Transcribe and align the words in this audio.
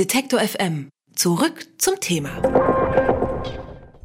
Detektor 0.00 0.40
FM. 0.40 0.88
Zurück 1.14 1.66
zum 1.76 2.00
Thema. 2.00 2.30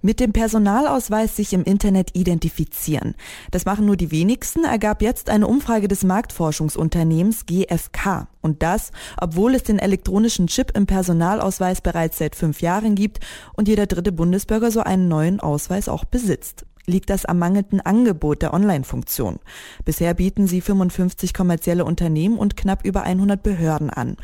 Mit 0.02 0.20
dem 0.20 0.34
Personalausweis 0.34 1.38
sich 1.38 1.54
im 1.54 1.64
Internet 1.64 2.18
identifizieren. 2.18 3.16
Das 3.52 3.64
machen 3.64 3.86
nur 3.86 3.96
die 3.96 4.12
wenigsten, 4.12 4.66
ergab 4.66 5.02
jetzt 5.02 5.30
eine 5.30 5.48
Umfrage 5.48 5.88
des 5.88 6.04
Marktforschungsunternehmens 6.04 7.46
GfK. 7.46 8.28
Und 8.42 8.62
das, 8.62 8.92
obwohl 9.22 9.56
es 9.56 9.64
den 9.64 9.80
elektronischen 9.80 10.48
Chip 10.48 10.76
im 10.76 10.86
Personalausweis 10.86 11.80
bereits 11.80 12.18
seit 12.18 12.36
fünf 12.36 12.62
Jahren 12.62 12.96
gibt 12.96 13.26
und 13.54 13.70
jeder 13.70 13.86
dritte 13.86 14.12
Bundesbürger 14.12 14.72
so 14.72 14.82
einen 14.82 15.08
neuen 15.08 15.40
Ausweis 15.40 15.88
auch 15.88 16.04
besitzt 16.04 16.66
liegt 16.88 17.10
das 17.10 17.26
am 17.26 17.40
mangelnden 17.40 17.82
Angebot 17.82 18.44
der 18.44 18.54
Online-Funktion. 18.54 19.40
Bisher 19.86 20.14
bieten 20.14 20.46
sie 20.46 20.62
55 20.62 21.34
kommerzielle 21.34 21.84
Unternehmen 21.84 22.38
und 22.38 22.56
knapp 22.56 22.86
über 22.86 23.02
100 23.02 23.42
Behörden 23.42 23.90
an. 23.90 24.18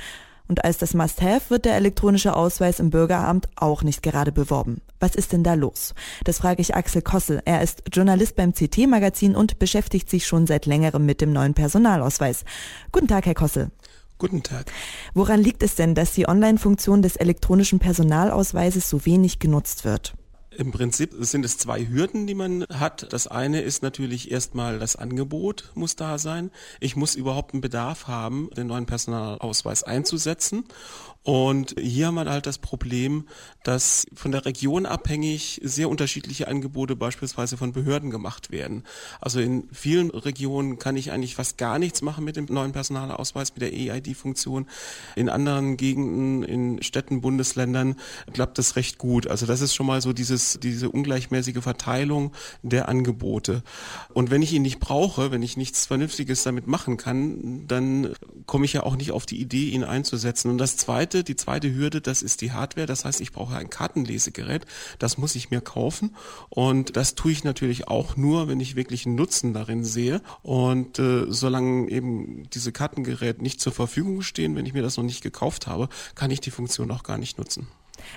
Und 0.52 0.65
als 0.65 0.77
das 0.77 0.93
Must-Have 0.93 1.49
wird 1.49 1.63
der 1.63 1.75
elektronische 1.75 2.36
Ausweis 2.36 2.81
im 2.81 2.89
Bürgeramt 2.89 3.47
auch 3.55 3.83
nicht 3.83 4.04
gerade 4.04 4.33
beworben. 4.33 4.82
Was 5.00 5.15
ist 5.15 5.32
denn 5.32 5.46
da 5.46 5.54
los? 5.54 5.96
Das 6.25 6.39
frage 6.39 6.59
ich 6.59 6.75
Axel 6.75 7.01
Kossel. 7.01 7.42
Er 7.46 7.61
ist 7.61 7.83
Journalist 7.93 8.36
beim 8.36 8.54
CT-Magazin 8.54 9.33
und 9.33 9.59
beschäftigt 9.59 10.09
sich 10.09 10.28
schon 10.28 10.47
seit 10.47 10.65
längerem 10.65 11.06
mit 11.06 11.21
dem 11.21 11.32
neuen 11.32 11.54
Personalausweis. 11.54 12.43
Guten 12.92 13.07
Tag, 13.07 13.28
Herr 13.28 13.33
Kossel. 13.33 13.71
Guten 14.18 14.43
Tag. 14.43 14.69
Woran 15.14 15.39
liegt 15.39 15.64
es 15.64 15.75
denn, 15.75 15.95
dass 15.95 16.15
die 16.15 16.28
Online-Funktion 16.28 17.01
des 17.01 17.15
elektronischen 17.15 17.79
Personalausweises 17.79 18.89
so 18.89 19.06
wenig 19.06 19.39
genutzt 19.39 19.86
wird? 19.86 20.15
Im 20.61 20.71
Prinzip 20.71 21.15
sind 21.18 21.43
es 21.43 21.57
zwei 21.57 21.88
Hürden, 21.88 22.28
die 22.28 22.36
man 22.36 22.68
hat. 22.70 23.11
Das 23.11 23.25
eine 23.25 23.61
ist 23.61 23.82
natürlich 23.82 24.29
erstmal 24.29 24.78
das 24.78 24.96
Angebot 24.96 25.71
muss 25.74 25.96
da 25.96 26.20
sein. 26.20 26.51
Ich 26.79 26.96
muss 26.96 27.15
überhaupt 27.15 27.56
einen 27.56 27.61
Bedarf 27.61 28.07
haben, 28.07 28.47
den 28.56 28.68
neuen 28.68 28.86
Personalausweis 28.86 29.82
einzusetzen. 29.82 30.65
Und 31.24 31.75
hier 31.79 32.08
haben 32.08 32.16
wir 32.16 32.25
halt 32.25 32.47
das 32.47 32.58
Problem, 32.58 33.28
dass 33.64 34.08
von 34.16 34.31
der 34.31 34.45
Region 34.45 34.88
abhängig 34.88 35.62
sehr 35.64 35.88
unterschiedliche 35.88 36.48
Angebote 36.48 36.95
beispielsweise 36.95 37.58
von 37.58 37.73
Behörden 37.73 38.09
gemacht 38.09 38.50
werden. 38.50 38.84
Also 39.20 39.39
in 39.39 39.67
vielen 39.72 40.09
Regionen 40.09 40.80
kann 40.80 40.98
ich 40.98 41.12
eigentlich 41.12 41.36
fast 41.36 41.59
gar 41.59 41.78
nichts 41.78 42.02
machen 42.02 42.26
mit 42.26 42.38
dem 42.38 42.45
neuen 42.45 42.72
Personalausweis, 42.72 43.54
mit 43.54 43.62
der 43.62 43.72
EID-Funktion. 43.72 44.67
In 45.16 45.30
anderen 45.30 45.78
Gegenden, 45.78 46.42
in 46.42 46.82
Städten, 46.82 47.22
Bundesländern 47.22 47.98
klappt 48.34 48.58
das 48.58 48.76
recht 48.76 48.98
gut. 48.98 49.28
Also 49.28 49.45
das 49.45 49.62
ist 49.62 49.76
schon 49.76 49.86
mal 49.86 50.02
so 50.02 50.14
dieses, 50.14 50.51
diese 50.60 50.90
ungleichmäßige 50.90 51.62
Verteilung 51.62 52.34
der 52.62 52.90
Angebote. 52.90 53.64
Und 54.14 54.32
wenn 54.32 54.42
ich 54.42 54.54
ihn 54.54 54.62
nicht 54.62 54.80
brauche, 54.80 55.32
wenn 55.32 55.44
ich 55.44 55.58
nichts 55.58 55.86
Vernünftiges 55.86 56.44
damit 56.44 56.68
machen 56.68 56.98
kann, 56.98 57.68
dann 57.68 58.14
komme 58.46 58.66
ich 58.66 58.74
ja 58.74 58.84
auch 58.84 58.96
nicht 58.96 59.12
auf 59.12 59.26
die 59.26 59.40
Idee, 59.40 59.70
ihn 59.70 59.84
einzusetzen. 59.84 60.50
Und 60.50 60.58
das 60.58 60.78
Zweite, 60.78 61.24
die 61.24 61.36
zweite 61.36 61.74
Hürde, 61.74 62.02
das 62.02 62.22
ist 62.22 62.42
die 62.42 62.52
Hardware. 62.52 62.88
Das 62.88 63.06
heißt, 63.06 63.22
ich 63.22 63.32
brauche 63.32 63.56
ein 63.56 63.70
Kartenlesegerät. 63.70 64.66
Das 65.00 65.18
muss 65.18 65.36
ich 65.36 65.52
mir 65.52 65.62
kaufen. 65.62 66.16
Und 66.50 66.96
das 66.98 67.16
tue 67.16 67.32
ich 67.32 67.44
natürlich 67.44 67.88
auch 67.88 68.18
nur, 68.18 68.48
wenn 68.48 68.60
ich 68.60 68.76
wirklich 68.76 69.06
einen 69.06 69.16
Nutzen 69.16 69.54
darin 69.54 69.84
sehe. 69.84 70.22
Und 70.44 71.00
äh, 71.00 71.26
solange 71.30 71.90
eben 71.90 72.50
diese 72.50 72.72
Kartengeräte 72.72 73.42
nicht 73.42 73.62
zur 73.62 73.74
Verfügung 73.74 74.22
stehen, 74.22 74.56
wenn 74.56 74.66
ich 74.66 74.74
mir 74.74 74.84
das 74.84 74.98
noch 74.98 75.04
nicht 75.04 75.22
gekauft 75.22 75.68
habe, 75.68 75.90
kann 76.16 76.32
ich 76.32 76.42
die 76.42 76.52
Funktion 76.52 76.92
auch 76.92 77.04
gar 77.04 77.18
nicht 77.18 77.38
nutzen. 77.38 77.68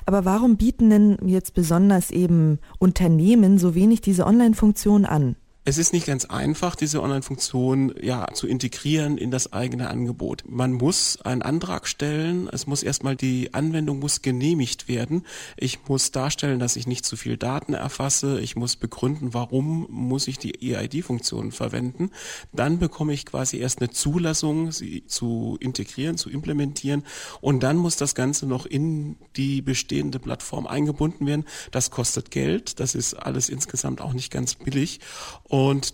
Aber 0.06 0.24
warum 0.24 0.56
bieten 0.56 0.90
denn 0.90 1.16
jetzt 1.24 1.54
besonders 1.54 2.10
eben 2.10 2.58
Unternehmen 2.78 3.58
so 3.58 3.74
wenig 3.74 4.00
diese 4.00 4.26
Online-Funktion 4.26 5.04
an? 5.04 5.36
Es 5.66 5.78
ist 5.78 5.94
nicht 5.94 6.06
ganz 6.06 6.26
einfach, 6.26 6.76
diese 6.76 7.02
Online-Funktion 7.02 7.94
ja 7.98 8.26
zu 8.34 8.46
integrieren 8.46 9.16
in 9.16 9.30
das 9.30 9.54
eigene 9.54 9.88
Angebot. 9.88 10.44
Man 10.46 10.72
muss 10.74 11.18
einen 11.22 11.40
Antrag 11.40 11.88
stellen. 11.88 12.50
Es 12.52 12.66
muss 12.66 12.82
erstmal 12.82 13.16
die 13.16 13.54
Anwendung 13.54 13.98
muss 13.98 14.20
genehmigt 14.20 14.88
werden. 14.88 15.24
Ich 15.56 15.78
muss 15.88 16.12
darstellen, 16.12 16.58
dass 16.58 16.76
ich 16.76 16.86
nicht 16.86 17.06
zu 17.06 17.16
viel 17.16 17.38
Daten 17.38 17.72
erfasse. 17.72 18.40
Ich 18.40 18.56
muss 18.56 18.76
begründen, 18.76 19.32
warum 19.32 19.86
muss 19.88 20.28
ich 20.28 20.38
die 20.38 20.74
EID-Funktion 20.74 21.50
verwenden. 21.50 22.10
Dann 22.52 22.78
bekomme 22.78 23.14
ich 23.14 23.24
quasi 23.24 23.56
erst 23.56 23.80
eine 23.80 23.88
Zulassung, 23.88 24.70
sie 24.70 25.06
zu 25.06 25.56
integrieren, 25.60 26.18
zu 26.18 26.28
implementieren. 26.28 27.04
Und 27.40 27.62
dann 27.62 27.78
muss 27.78 27.96
das 27.96 28.14
Ganze 28.14 28.44
noch 28.44 28.66
in 28.66 29.16
die 29.36 29.62
bestehende 29.62 30.18
Plattform 30.18 30.66
eingebunden 30.66 31.26
werden. 31.26 31.46
Das 31.70 31.90
kostet 31.90 32.30
Geld. 32.30 32.80
Das 32.80 32.94
ist 32.94 33.14
alles 33.14 33.48
insgesamt 33.48 34.02
auch 34.02 34.12
nicht 34.12 34.30
ganz 34.30 34.56
billig. 34.56 35.00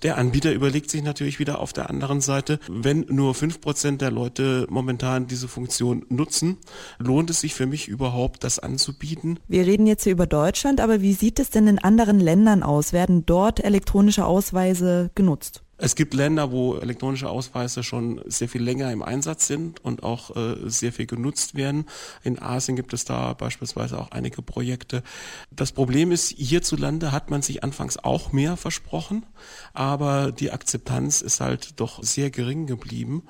Der 0.04 0.16
Anbieter 0.16 0.52
überlegt 0.52 0.90
sich 0.90 1.02
natürlich 1.02 1.38
wieder 1.38 1.58
auf 1.58 1.72
der 1.72 1.90
anderen 1.90 2.22
Seite, 2.22 2.58
wenn 2.68 3.00
nur 3.10 3.34
fünf 3.34 3.60
Prozent 3.60 4.00
der 4.00 4.10
Leute 4.10 4.66
momentan 4.70 5.26
diese 5.26 5.48
Funktion 5.48 6.06
nutzen, 6.08 6.56
lohnt 6.98 7.28
es 7.28 7.40
sich 7.40 7.54
für 7.54 7.66
mich 7.66 7.86
überhaupt, 7.86 8.42
das 8.42 8.58
anzubieten? 8.58 9.38
Wir 9.48 9.66
reden 9.66 9.86
jetzt 9.86 10.04
hier 10.04 10.12
über 10.12 10.26
Deutschland, 10.26 10.80
aber 10.80 11.02
wie 11.02 11.12
sieht 11.12 11.38
es 11.38 11.50
denn 11.50 11.66
in 11.66 11.78
anderen 11.78 12.20
Ländern 12.20 12.62
aus? 12.62 12.94
Werden 12.94 13.26
dort 13.26 13.62
elektronische 13.62 14.24
Ausweise 14.24 15.10
genutzt? 15.14 15.62
Es 15.82 15.94
gibt 15.94 16.12
Länder, 16.12 16.52
wo 16.52 16.76
elektronische 16.76 17.30
Ausweise 17.30 17.82
schon 17.82 18.20
sehr 18.26 18.50
viel 18.50 18.62
länger 18.62 18.92
im 18.92 19.02
Einsatz 19.02 19.46
sind 19.46 19.82
und 19.82 20.02
auch 20.02 20.36
äh, 20.36 20.68
sehr 20.68 20.92
viel 20.92 21.06
genutzt 21.06 21.54
werden. 21.54 21.86
In 22.22 22.38
Asien 22.38 22.76
gibt 22.76 22.92
es 22.92 23.06
da 23.06 23.32
beispielsweise 23.32 23.98
auch 23.98 24.10
einige 24.10 24.42
Projekte. 24.42 25.02
Das 25.50 25.72
Problem 25.72 26.12
ist, 26.12 26.34
hierzulande 26.36 27.12
hat 27.12 27.30
man 27.30 27.40
sich 27.40 27.64
anfangs 27.64 27.96
auch 27.96 28.30
mehr 28.30 28.58
versprochen, 28.58 29.24
aber 29.72 30.32
die 30.32 30.50
Akzeptanz 30.50 31.22
ist 31.22 31.40
halt 31.40 31.80
doch 31.80 32.02
sehr 32.02 32.28
gering 32.28 32.66
geblieben. 32.66 33.22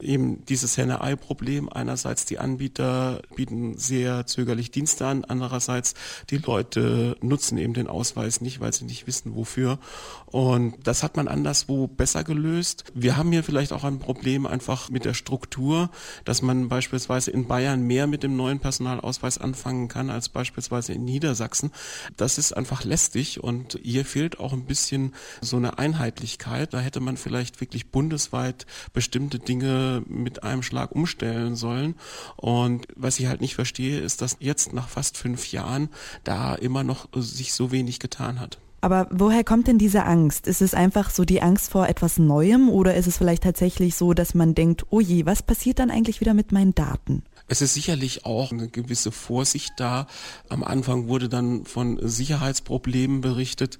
Eben 0.00 0.46
dieses 0.46 0.78
Henne-Ei-Problem. 0.78 1.68
Einerseits 1.70 2.24
die 2.24 2.38
Anbieter 2.38 3.20
bieten 3.36 3.76
sehr 3.76 4.24
zögerlich 4.24 4.70
Dienste 4.70 5.06
an, 5.06 5.26
andererseits 5.26 5.92
die 6.30 6.38
Leute 6.38 7.18
nutzen 7.20 7.58
eben 7.58 7.74
den 7.74 7.86
Ausweis 7.86 8.40
nicht, 8.40 8.60
weil 8.60 8.72
sie 8.72 8.86
nicht 8.86 9.06
wissen, 9.06 9.34
wofür. 9.34 9.78
Und 10.24 10.74
das 10.86 11.02
hat 11.02 11.18
man 11.18 11.28
anderswo 11.28 11.86
besser 11.98 12.24
gelöst. 12.24 12.84
Wir 12.94 13.18
haben 13.18 13.30
hier 13.30 13.44
vielleicht 13.44 13.74
auch 13.74 13.84
ein 13.84 13.98
Problem 13.98 14.46
einfach 14.46 14.88
mit 14.88 15.04
der 15.04 15.12
Struktur, 15.12 15.90
dass 16.24 16.40
man 16.40 16.70
beispielsweise 16.70 17.30
in 17.30 17.46
Bayern 17.46 17.82
mehr 17.82 18.06
mit 18.06 18.22
dem 18.22 18.36
neuen 18.36 18.60
Personalausweis 18.60 19.36
anfangen 19.36 19.88
kann 19.88 20.08
als 20.08 20.30
beispielsweise 20.30 20.94
in 20.94 21.04
Niedersachsen. 21.04 21.72
Das 22.16 22.38
ist 22.38 22.56
einfach 22.56 22.84
lästig 22.84 23.42
und 23.44 23.78
hier 23.82 24.06
fehlt 24.06 24.40
auch 24.40 24.54
ein 24.54 24.64
bisschen 24.64 25.12
so 25.42 25.58
eine 25.58 25.78
Einheitlichkeit. 25.78 26.72
Da 26.72 26.80
hätte 26.80 27.00
man 27.00 27.18
vielleicht 27.18 27.60
wirklich 27.60 27.90
bundesweit 27.90 28.64
bestimmte 28.94 29.38
Dinge 29.38 30.02
mit 30.06 30.42
einem 30.44 30.62
Schlag 30.62 30.92
umstellen 30.92 31.56
sollen. 31.56 31.96
Und 32.36 32.86
was 32.94 33.18
ich 33.18 33.26
halt 33.26 33.40
nicht 33.42 33.56
verstehe, 33.56 34.00
ist, 34.00 34.22
dass 34.22 34.38
jetzt 34.40 34.72
nach 34.72 34.88
fast 34.88 35.16
fünf 35.16 35.52
Jahren 35.52 35.88
da 36.22 36.54
immer 36.54 36.84
noch 36.84 37.08
sich 37.14 37.52
so 37.52 37.72
wenig 37.72 37.98
getan 37.98 38.40
hat. 38.40 38.58
Aber 38.80 39.08
woher 39.10 39.42
kommt 39.42 39.66
denn 39.66 39.78
diese 39.78 40.04
Angst? 40.04 40.46
Ist 40.46 40.62
es 40.62 40.74
einfach 40.74 41.10
so 41.10 41.24
die 41.24 41.42
Angst 41.42 41.70
vor 41.70 41.88
etwas 41.88 42.18
Neuem 42.18 42.68
oder 42.68 42.94
ist 42.94 43.08
es 43.08 43.18
vielleicht 43.18 43.42
tatsächlich 43.42 43.96
so, 43.96 44.14
dass 44.14 44.34
man 44.34 44.54
denkt, 44.54 44.86
oh 44.90 45.00
je, 45.00 45.26
was 45.26 45.42
passiert 45.42 45.80
dann 45.80 45.90
eigentlich 45.90 46.20
wieder 46.20 46.34
mit 46.34 46.52
meinen 46.52 46.74
Daten? 46.74 47.22
Es 47.48 47.62
ist 47.62 47.72
sicherlich 47.72 48.26
auch 48.26 48.52
eine 48.52 48.68
gewisse 48.68 49.10
Vorsicht 49.10 49.72
da. 49.78 50.06
Am 50.50 50.62
Anfang 50.62 51.08
wurde 51.08 51.30
dann 51.30 51.64
von 51.64 51.98
Sicherheitsproblemen 52.00 53.22
berichtet, 53.22 53.78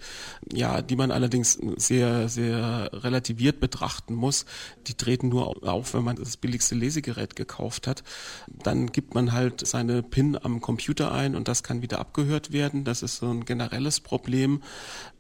ja, 0.51 0.81
die 0.81 0.97
man 0.97 1.11
allerdings 1.11 1.59
sehr, 1.77 2.31
sehr 2.31 2.91
relativiert 2.95 3.61
betrachten 3.61 4.15
muss. 4.15 4.47
Die 4.87 4.95
treten 4.95 5.29
nur 5.29 5.69
auf, 5.69 5.93
wenn 5.93 6.03
man 6.03 6.17
das 6.17 6.39
billigste 6.39 6.75
Lesegerät 6.75 7.37
gekauft 7.37 7.87
hat. 7.87 8.03
Dann 8.47 8.91
gibt 8.91 9.15
man 9.15 9.33
halt 9.33 9.67
seine 9.67 10.03
PIN 10.03 10.39
am 10.41 10.63
Computer 10.63 11.13
ein 11.13 11.37
und 11.37 11.47
das 11.47 11.63
kann 11.63 11.83
wieder 11.83 11.99
abgehört 11.99 12.53
werden. 12.53 12.85
Das 12.85 13.03
ist 13.03 13.17
so 13.17 13.31
ein 13.31 13.45
generelles 13.45 14.01
Problem. 14.01 14.63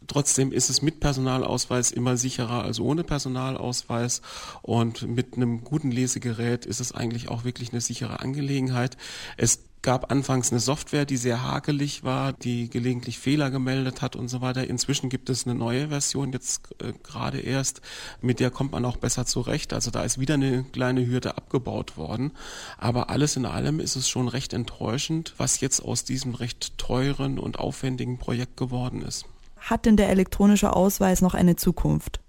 Trotzdem 0.06 0.52
ist 0.52 0.70
es 0.70 0.80
mit 0.80 1.00
Personalausweis 1.00 1.90
immer 1.90 2.16
sicherer 2.16 2.64
als 2.64 2.80
ohne 2.80 3.04
Personalausweis 3.04 4.22
und 4.62 5.06
mit 5.06 5.36
einem 5.36 5.64
guten 5.64 5.90
Lesegerät 5.90 6.64
ist 6.64 6.80
es 6.80 6.92
eigentlich 6.92 7.28
auch 7.28 7.44
wirklich 7.44 7.72
eine 7.72 7.82
sichere 7.82 8.20
Angelegenheit. 8.20 8.37
Es 9.36 9.60
gab 9.82 10.10
anfangs 10.10 10.50
eine 10.50 10.60
Software, 10.60 11.04
die 11.04 11.16
sehr 11.16 11.42
hakelig 11.42 12.04
war, 12.04 12.32
die 12.32 12.68
gelegentlich 12.68 13.18
Fehler 13.18 13.50
gemeldet 13.50 14.02
hat 14.02 14.16
und 14.16 14.28
so 14.28 14.40
weiter. 14.40 14.66
Inzwischen 14.66 15.08
gibt 15.08 15.30
es 15.30 15.46
eine 15.46 15.54
neue 15.54 15.88
Version, 15.88 16.32
jetzt 16.32 16.68
äh, 16.82 16.92
gerade 17.02 17.40
erst, 17.40 17.80
mit 18.20 18.40
der 18.40 18.50
kommt 18.50 18.72
man 18.72 18.84
auch 18.84 18.96
besser 18.96 19.26
zurecht. 19.26 19.72
Also 19.72 19.90
da 19.90 20.02
ist 20.02 20.18
wieder 20.18 20.34
eine 20.34 20.64
kleine 20.64 21.06
Hürde 21.06 21.36
abgebaut 21.36 21.96
worden. 21.96 22.32
Aber 22.76 23.10
alles 23.10 23.36
in 23.36 23.46
allem 23.46 23.80
ist 23.80 23.96
es 23.96 24.08
schon 24.08 24.28
recht 24.28 24.52
enttäuschend, 24.52 25.34
was 25.38 25.60
jetzt 25.60 25.80
aus 25.80 26.04
diesem 26.04 26.34
recht 26.34 26.76
teuren 26.78 27.38
und 27.38 27.58
aufwendigen 27.58 28.18
Projekt 28.18 28.56
geworden 28.56 29.02
ist. 29.02 29.26
Hat 29.56 29.86
denn 29.86 29.96
der 29.96 30.08
elektronische 30.10 30.74
Ausweis 30.74 31.20
noch 31.20 31.34
eine 31.34 31.56
Zukunft? 31.56 32.20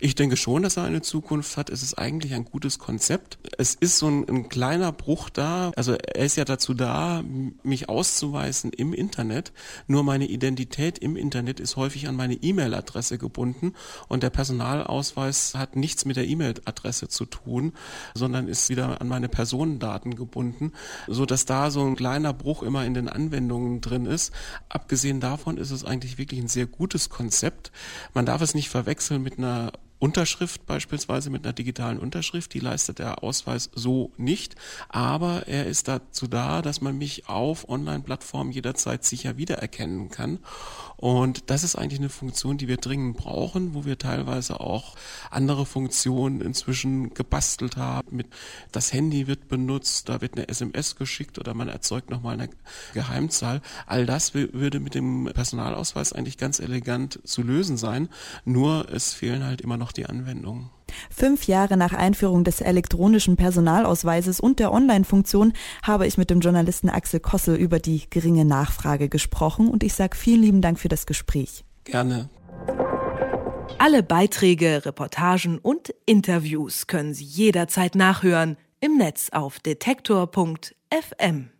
Ich 0.00 0.14
denke 0.14 0.36
schon, 0.36 0.62
dass 0.62 0.76
er 0.76 0.84
eine 0.84 1.02
Zukunft 1.02 1.56
hat. 1.56 1.70
Es 1.70 1.82
ist 1.82 1.94
eigentlich 1.94 2.34
ein 2.34 2.44
gutes 2.44 2.78
Konzept. 2.78 3.38
Es 3.58 3.74
ist 3.74 3.98
so 3.98 4.08
ein, 4.08 4.28
ein 4.28 4.48
kleiner 4.48 4.92
Bruch 4.92 5.30
da. 5.30 5.72
Also 5.76 5.94
er 5.94 6.24
ist 6.24 6.36
ja 6.36 6.44
dazu 6.44 6.74
da, 6.74 7.22
mich 7.62 7.88
auszuweisen 7.88 8.72
im 8.72 8.92
Internet. 8.92 9.52
Nur 9.86 10.02
meine 10.02 10.26
Identität 10.26 10.98
im 10.98 11.16
Internet 11.16 11.60
ist 11.60 11.76
häufig 11.76 12.08
an 12.08 12.16
meine 12.16 12.34
E-Mail-Adresse 12.34 13.18
gebunden 13.18 13.74
und 14.08 14.22
der 14.22 14.30
Personalausweis 14.30 15.54
hat 15.54 15.76
nichts 15.76 16.04
mit 16.04 16.16
der 16.16 16.26
E-Mail-Adresse 16.26 17.08
zu 17.08 17.24
tun, 17.24 17.72
sondern 18.14 18.48
ist 18.48 18.68
wieder 18.68 19.00
an 19.00 19.08
meine 19.08 19.28
Personendaten 19.28 20.16
gebunden, 20.16 20.72
so 21.06 21.26
dass 21.26 21.46
da 21.46 21.70
so 21.70 21.84
ein 21.84 21.96
kleiner 21.96 22.32
Bruch 22.32 22.62
immer 22.62 22.84
in 22.84 22.94
den 22.94 23.08
Anwendungen 23.08 23.80
drin 23.80 24.06
ist. 24.06 24.32
Abgesehen 24.68 25.20
davon 25.20 25.56
ist 25.56 25.70
es 25.70 25.84
eigentlich 25.84 26.18
wirklich 26.18 26.40
ein 26.40 26.48
sehr 26.48 26.66
gutes 26.66 27.10
Konzept. 27.10 27.72
Man 28.12 28.26
darf 28.26 28.42
es 28.42 28.54
nicht 28.54 28.68
verwechseln 28.68 29.22
mit 29.22 29.38
einer 29.38 29.53
uh, 29.54 29.70
Unterschrift 30.04 30.66
beispielsweise 30.66 31.30
mit 31.30 31.46
einer 31.46 31.54
digitalen 31.54 31.98
Unterschrift, 31.98 32.52
die 32.52 32.60
leistet 32.60 32.98
der 32.98 33.24
Ausweis 33.24 33.70
so 33.74 34.12
nicht, 34.18 34.54
aber 34.90 35.48
er 35.48 35.64
ist 35.64 35.88
dazu 35.88 36.26
da, 36.26 36.60
dass 36.60 36.82
man 36.82 36.98
mich 36.98 37.26
auf 37.30 37.70
Online-Plattformen 37.70 38.52
jederzeit 38.52 39.02
sicher 39.02 39.38
wiedererkennen 39.38 40.10
kann. 40.10 40.40
Und 40.98 41.50
das 41.50 41.64
ist 41.64 41.76
eigentlich 41.76 42.00
eine 42.00 42.10
Funktion, 42.10 42.58
die 42.58 42.68
wir 42.68 42.76
dringend 42.76 43.16
brauchen, 43.16 43.74
wo 43.74 43.86
wir 43.86 43.98
teilweise 43.98 44.60
auch 44.60 44.94
andere 45.30 45.64
Funktionen 45.64 46.42
inzwischen 46.42 47.14
gebastelt 47.14 47.78
haben. 47.78 48.14
Mit 48.14 48.26
das 48.72 48.92
Handy 48.92 49.26
wird 49.26 49.48
benutzt, 49.48 50.10
da 50.10 50.20
wird 50.20 50.36
eine 50.36 50.48
SMS 50.48 50.96
geschickt 50.96 51.38
oder 51.38 51.54
man 51.54 51.68
erzeugt 51.68 52.10
nochmal 52.10 52.34
eine 52.34 52.50
Geheimzahl. 52.92 53.62
All 53.86 54.04
das 54.04 54.34
würde 54.34 54.80
mit 54.80 54.94
dem 54.94 55.30
Personalausweis 55.32 56.12
eigentlich 56.12 56.36
ganz 56.36 56.60
elegant 56.60 57.20
zu 57.24 57.42
lösen 57.42 57.76
sein. 57.76 58.08
Nur 58.44 58.88
es 58.92 59.14
fehlen 59.14 59.44
halt 59.44 59.62
immer 59.62 59.78
noch 59.78 59.93
die 59.96 60.06
Anwendungen. 60.06 60.70
Fünf 61.10 61.46
Jahre 61.46 61.76
nach 61.76 61.92
Einführung 61.92 62.44
des 62.44 62.60
elektronischen 62.60 63.36
Personalausweises 63.36 64.40
und 64.40 64.58
der 64.58 64.72
Online-Funktion 64.72 65.52
habe 65.82 66.06
ich 66.06 66.18
mit 66.18 66.30
dem 66.30 66.40
Journalisten 66.40 66.88
Axel 66.88 67.20
Kossel 67.20 67.56
über 67.56 67.78
die 67.78 68.02
geringe 68.10 68.44
Nachfrage 68.44 69.08
gesprochen 69.08 69.68
und 69.68 69.82
ich 69.82 69.94
sage 69.94 70.16
vielen 70.16 70.42
lieben 70.42 70.60
Dank 70.60 70.78
für 70.78 70.88
das 70.88 71.06
Gespräch. 71.06 71.64
Gerne. 71.84 72.28
Alle 73.78 74.02
Beiträge, 74.02 74.86
Reportagen 74.86 75.58
und 75.58 75.94
Interviews 76.06 76.86
können 76.86 77.12
Sie 77.12 77.24
jederzeit 77.24 77.94
nachhören 77.94 78.56
im 78.80 78.96
Netz 78.96 79.30
auf 79.30 79.58
detektor.fm. 79.60 81.50